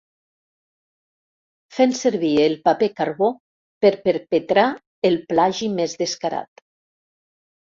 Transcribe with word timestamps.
Fent 1.75 1.93
servir 1.99 2.31
el 2.45 2.57
paper 2.69 2.89
carbó 3.01 3.29
per 3.87 3.93
perpetrar 4.09 4.67
el 5.11 5.21
plagi 5.35 5.71
més 5.79 5.95
descarat. 6.05 6.69